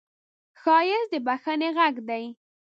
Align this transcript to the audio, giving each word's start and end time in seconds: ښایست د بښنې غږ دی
ښایست 0.61 1.07
د 1.11 1.13
بښنې 1.25 1.69
غږ 1.77 1.95
دی 2.09 2.23